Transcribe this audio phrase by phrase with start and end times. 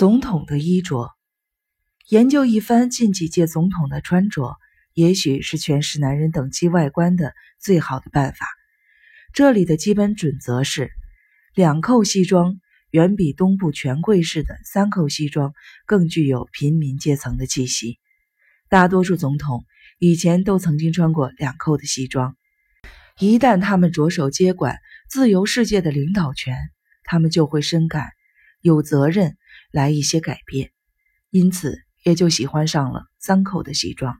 [0.00, 1.10] 总统的衣着，
[2.08, 4.56] 研究一番近几届总统的穿着，
[4.94, 8.46] 也许是诠释男人等级外观的最好的办法。
[9.34, 10.90] 这里的基本准则是：
[11.54, 12.58] 两扣西装
[12.92, 15.52] 远比东部权贵式的三扣西装
[15.84, 17.98] 更具有平民阶层的气息。
[18.70, 19.66] 大多数总统
[19.98, 22.38] 以前都曾经穿过两扣的西装，
[23.18, 24.78] 一旦他们着手接管
[25.10, 26.56] 自由世界的领导权，
[27.04, 28.08] 他们就会深感
[28.62, 29.36] 有责任。
[29.70, 30.70] 来一些改变，
[31.30, 34.16] 因此也就喜欢上了三扣的西装。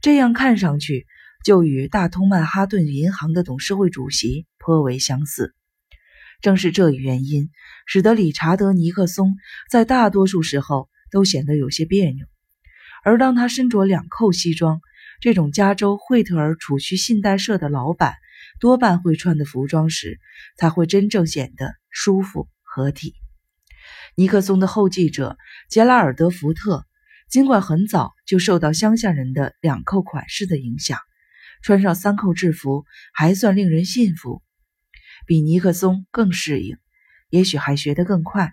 [0.00, 1.06] 这样看上去
[1.44, 5.54] 就与大通曼哈顿银行的董事会主席颇为相似。
[6.40, 7.50] 正是这一原因，
[7.86, 9.36] 使得理查德·尼克松
[9.70, 12.26] 在大多数时候都显得有些别扭。
[13.04, 14.80] 而当他身着两扣西装
[15.20, 18.14] 这种加州惠特尔储蓄信贷社的老板
[18.58, 20.18] 多半会穿的服装时，
[20.56, 23.14] 才会真正显得舒服合体。
[24.14, 25.38] 尼克松的后继者
[25.70, 26.84] 杰拉尔德·福特，
[27.30, 30.98] 尽管很早就受到乡下人的两扣款式的影响，
[31.62, 34.42] 穿上三扣制服还算令人信服，
[35.26, 36.76] 比尼克松更适应，
[37.30, 38.52] 也许还学得更快。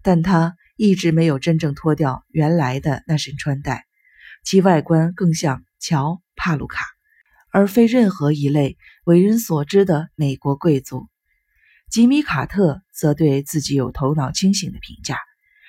[0.00, 3.86] 但他一直没有真正脱掉原来的那身穿戴，
[4.44, 6.84] 其外观更像乔·帕鲁卡，
[7.50, 11.08] 而非任何一类为人所知的美国贵族。
[11.94, 15.16] 吉米·卡特则对自己有头脑清醒的评价。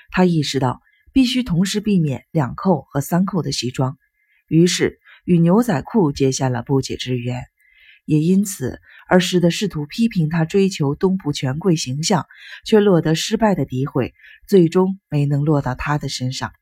[0.09, 0.81] 他意识到
[1.13, 3.99] 必须同时避免两扣和三扣的西装，
[4.47, 7.43] 于是与牛仔裤结下了不解之缘，
[8.05, 12.25] 也因此而使得试图批评他追求东部权贵形象
[12.65, 14.15] 却落得失败的诋毁，
[14.47, 16.53] 最终没能落到他的身上。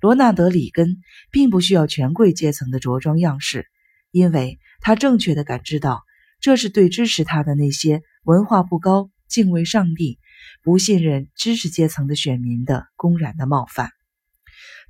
[0.00, 0.96] 罗纳德·里根
[1.30, 3.68] 并不需要权贵阶层的着装样式，
[4.10, 6.02] 因为他正确的感知到，
[6.40, 8.02] 这是对支持他的那些。
[8.26, 10.18] 文化不高、敬畏上帝、
[10.64, 13.92] 不信任知识阶层的选民的公然的冒犯，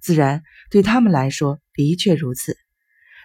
[0.00, 2.56] 自然对他们来说的确如此。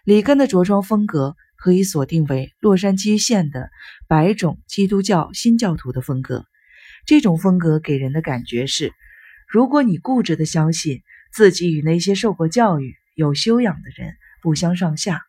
[0.04, 3.70] 里根的着装风格可以锁定为洛杉矶县的
[4.10, 6.46] 白种基督教新教徒的风格。
[7.06, 8.92] 这种风格给人的感觉是：
[9.48, 15.22] 如果你固执地相信自己与那些受过教育、有修养的人不相上下，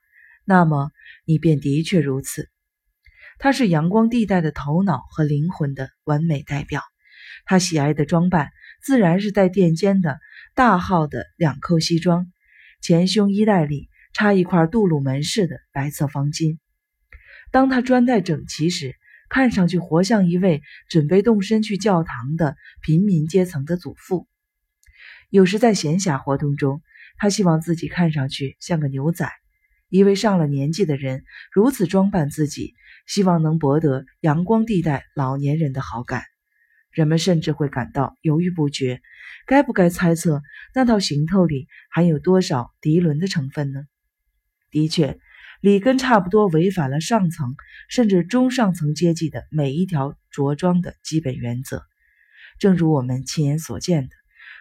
[0.45, 0.91] 那么
[1.25, 2.49] 你便的确如此。
[3.38, 6.82] 他是阳光地带的头脑和灵魂的完美代表。
[7.44, 8.50] 他喜爱的装扮
[8.82, 10.19] 自然是带垫肩的
[10.54, 12.31] 大号的两扣西装，
[12.81, 16.59] 前胸衣带里插一块杜鲁门式的白色方巾。
[17.50, 18.94] 当他穿戴整齐时，
[19.28, 24.28] 看上去活像一位准备动身去教堂的平民阶层的祖父。
[25.31, 26.82] 有时在闲暇活动中，
[27.16, 29.28] 他希望自己看上去像个牛仔。
[29.93, 31.23] 一位上了年纪的人
[31.53, 32.73] 如此装扮自己，
[33.07, 36.23] 希望能博得阳光地带老年人的好感。
[36.91, 39.03] 人们甚至会感到犹豫不决：
[39.47, 40.41] 该不该猜测
[40.75, 43.83] 那套行头里含有多少涤纶的成分呢？
[44.71, 45.19] 的确，
[45.61, 47.55] 里根差不多违反了上层
[47.91, 51.85] 甚至中上层阶级的每一条着装的基本原则。
[52.59, 54.15] 正如我们亲眼所见的，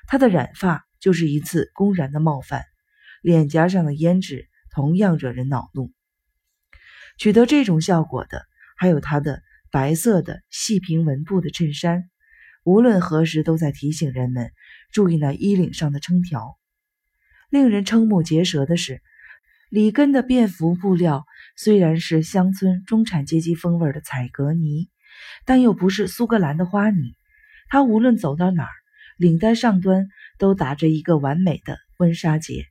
[0.07, 2.65] 他的染发就是一次公然的冒犯，
[3.21, 4.50] 脸颊上的胭脂。
[4.71, 5.91] 同样惹人恼怒。
[7.17, 8.45] 取得这种效果的，
[8.77, 12.09] 还有他的白色的细平纹布的衬衫，
[12.63, 14.51] 无论何时都在提醒人们
[14.91, 16.57] 注意那衣领上的撑条。
[17.49, 19.01] 令人瞠目结舌的是，
[19.69, 21.25] 里根的便服布料
[21.57, 24.89] 虽然是乡村中产阶级风味的彩格呢，
[25.45, 27.01] 但又不是苏格兰的花呢。
[27.67, 28.71] 他无论走到哪儿，
[29.17, 30.07] 领带上端
[30.37, 32.70] 都打着一个完美的温莎结。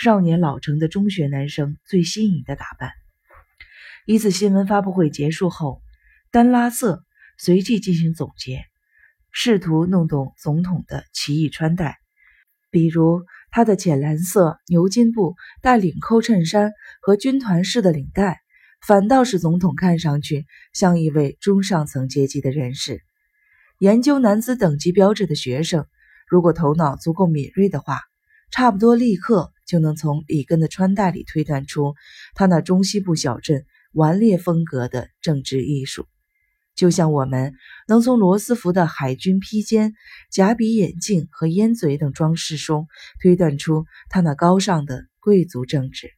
[0.00, 2.92] 少年老成的中学男生最新颖的打扮。
[4.06, 5.82] 一次新闻发布会结束后，
[6.30, 7.02] 丹拉瑟
[7.36, 8.62] 随即进行总结，
[9.32, 11.96] 试图弄懂总统的奇异穿戴，
[12.70, 16.70] 比如他的浅蓝色牛津布带领扣衬衫
[17.02, 18.38] 和军团式的领带，
[18.86, 23.02] 反倒使总统看上去像一位中上层阶级的人士。
[23.80, 25.88] 研究男子等级标志的学生，
[26.28, 27.98] 如果头脑足够敏锐的话，
[28.52, 29.52] 差不多立刻。
[29.68, 31.94] 就能从里根的穿戴里推断出
[32.34, 36.06] 他那中西部小镇顽劣风格的政治艺术，
[36.74, 37.52] 就像我们
[37.86, 39.92] 能从罗斯福的海军披肩、
[40.30, 42.88] 假鼻眼镜和烟嘴等装饰中
[43.20, 46.10] 推断出他那高尚的贵族政治。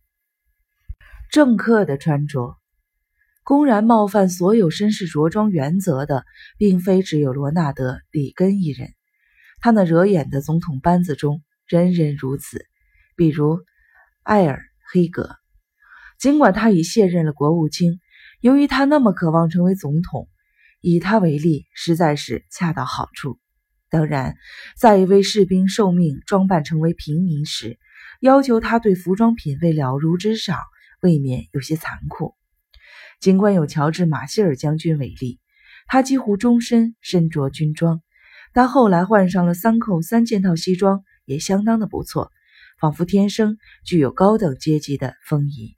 [1.32, 2.56] 政客的穿着，
[3.42, 6.24] 公然冒犯所有绅士着装原则的，
[6.56, 8.90] 并非只有罗纳德·里根一人，
[9.60, 12.69] 他那惹眼的总统班子中，人人如此。
[13.20, 13.60] 比如
[14.22, 15.36] 艾尔黑格，
[16.18, 18.00] 尽管他已卸任了国务卿，
[18.40, 20.26] 由于他那么渴望成为总统，
[20.80, 23.38] 以他为例实在是恰到好处。
[23.90, 24.36] 当然，
[24.74, 27.78] 在一位士兵受命装扮成为平民时，
[28.22, 30.58] 要求他对服装品味了如指掌，
[31.02, 32.34] 未免有些残酷。
[33.20, 35.40] 尽管有乔治·马歇尔将军为例，
[35.86, 38.00] 他几乎终身身着军装，
[38.54, 42.32] 但后来换上了三扣三件套西装，也相当的不错，
[42.78, 45.76] 仿佛天生具有高等阶级的风仪。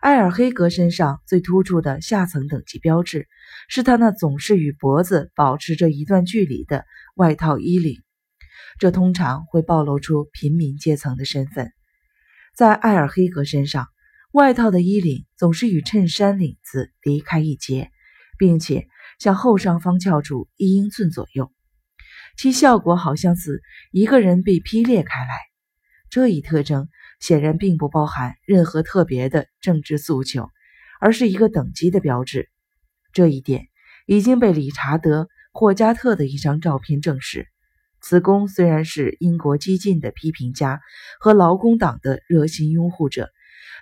[0.00, 3.26] 埃尔黑格身上最突出的下层等级标志，
[3.68, 6.84] 是他那总是与脖子保持着一段距离的
[7.16, 8.02] 外套衣领，
[8.78, 11.72] 这通常会暴露出平民阶层的身份。
[12.54, 13.88] 在埃尔黑格身上，
[14.30, 17.90] 外套的衣领总是与衬衫领子离开一截，
[18.36, 18.86] 并且
[19.18, 21.50] 向后上方翘出一英寸左右，
[22.36, 25.53] 其效果好像是一个人被劈裂开来。
[26.14, 26.88] 这一特征。
[27.20, 30.50] 显然并不包含任何特别的政治诉求，
[31.00, 32.50] 而是一个等级的标志。
[33.14, 33.68] 这一点
[34.04, 35.22] 已经被理查德·
[35.52, 37.48] 霍加特的一张照片证实。
[38.00, 40.82] 此公虽然是英国激进的批评家
[41.18, 43.30] 和劳工党的热心拥护者，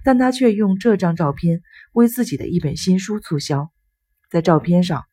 [0.04, 1.62] 但他却用这张照片
[1.92, 3.72] 为自己的一本新书促销。
[4.30, 5.04] 在照片上，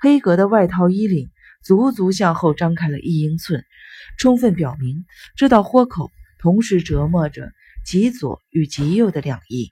[0.00, 1.30] 黑格的外套衣领
[1.62, 3.62] 足足向后张开了一英寸，
[4.16, 5.04] 充分表明
[5.36, 6.10] 这道豁口
[6.44, 7.54] 同时折磨着。
[7.86, 9.70] 极左与极右的两翼。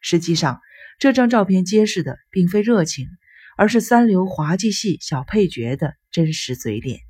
[0.00, 0.60] 实际上，
[1.00, 3.08] 这张照片揭示的并非热情，
[3.56, 7.00] 而是三流滑稽戏小配角的真实嘴脸。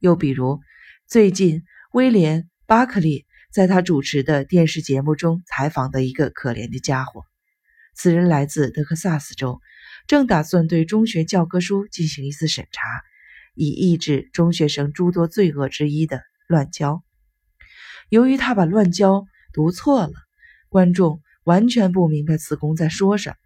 [0.00, 0.58] 又比如，
[1.06, 1.62] 最近
[1.92, 7.22] 威廉·巴克利在他主持的电视节目中采访的一个可怜的家伙。
[7.94, 9.60] 此人来自德克萨斯州，
[10.08, 12.82] 正打算对中学教科书进行一次审查，
[13.54, 17.04] 以抑制中学生诸多罪恶之一的乱交。
[18.08, 20.12] 由于他把乱交读错了，
[20.68, 23.36] 观众完全不明白此公在说什么。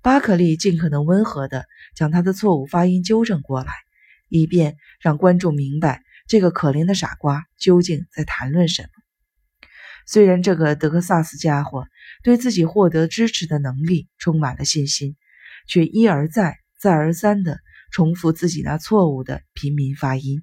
[0.00, 3.72] 巴克利尽可能温和地将他的错误发音纠正过来，
[4.28, 8.88] 以便让观众明白这个可怜的傻瓜究竟在谈论什么。
[10.06, 11.86] 虽然这个德克萨斯家伙
[12.22, 15.16] 对自己获得支持的能力充满了信心，
[15.66, 17.58] 却一而再、再而三地
[17.90, 20.42] 重复自己那错误的平民发音。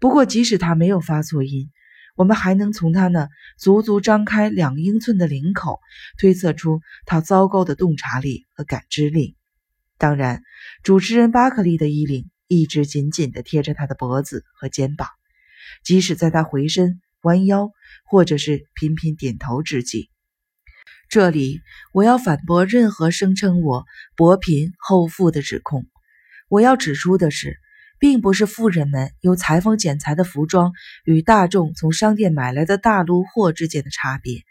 [0.00, 1.70] 不过，即使他没有发错音，
[2.14, 3.28] 我们还能从他那
[3.58, 5.80] 足足张开两英寸的领口
[6.18, 9.36] 推测出他糟糕的洞察力和感知力。
[9.96, 10.42] 当然，
[10.82, 15.08] 主持人巴克利的衣领一直紧紧地贴着他的脖子和肩膀，
[15.84, 17.70] 即使在他回身、弯腰
[18.04, 20.10] 或者是频频点头之际。
[21.08, 21.60] 这里
[21.92, 23.84] 我要反驳任何声称我
[24.16, 25.86] 薄贫厚富的指控。
[26.48, 27.61] 我要指出的是。
[28.02, 30.72] 并不是富人们由裁缝剪裁的服装
[31.04, 34.42] 与大众从商店买来的大陆货之间的差别，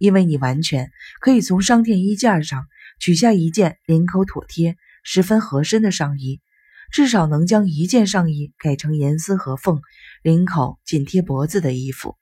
[0.00, 0.90] 因为你完全
[1.20, 2.66] 可以从商店衣架上
[2.98, 6.40] 取下一件领口妥帖、十分合身的上衣，
[6.90, 9.80] 至少能将一件上衣改成严丝合缝、
[10.24, 12.16] 领口紧贴脖子的衣服。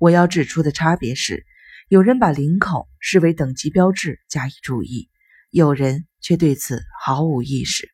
[0.00, 1.46] 我要指出的差别是，
[1.88, 5.08] 有人把领口视为等级标志加以注意，
[5.50, 7.88] 有人却对此毫无意识。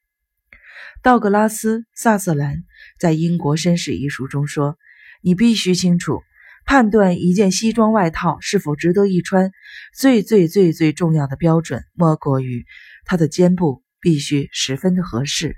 [1.02, 2.64] 道格拉斯·萨瑟兰
[2.98, 4.76] 在《英国绅士》一书中说
[5.22, 6.22] ：“你必须清楚，
[6.66, 9.50] 判断一件西装外套是否值得一穿，
[9.96, 12.64] 最最最最重要的标准莫过于
[13.04, 15.56] 它的肩部必须十分的合适。”